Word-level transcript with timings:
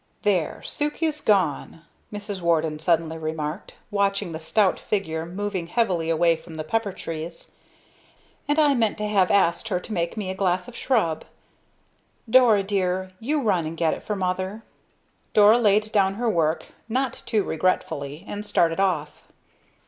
"There! 0.23 0.63
Sukey's 0.65 1.21
gone!" 1.21 1.83
Mrs. 2.11 2.41
Warden 2.41 2.79
suddenly 2.79 3.19
remarked, 3.19 3.75
watching 3.91 4.31
the 4.31 4.39
stout 4.39 4.79
figure 4.79 5.27
moving 5.27 5.67
heavily 5.67 6.09
away 6.09 6.41
under 6.47 6.57
the 6.57 6.63
pepper 6.63 6.91
trees. 6.91 7.51
"And 8.47 8.57
I 8.57 8.73
meant 8.73 8.97
to 8.97 9.05
have 9.07 9.29
asked 9.29 9.67
her 9.67 9.79
to 9.79 9.93
make 9.93 10.17
me 10.17 10.31
a 10.31 10.33
glass 10.33 10.67
of 10.67 10.75
shrub! 10.75 11.23
Dora, 12.27 12.63
dear, 12.63 13.11
you 13.19 13.43
run 13.43 13.67
and 13.67 13.77
get 13.77 13.93
it 13.93 14.01
for 14.01 14.15
mother." 14.15 14.63
Dora 15.35 15.59
laid 15.59 15.91
down 15.91 16.15
her 16.15 16.27
work, 16.27 16.71
not 16.89 17.21
too 17.27 17.43
regretfully, 17.43 18.25
and 18.27 18.43
started 18.43 18.79
off. 18.79 19.21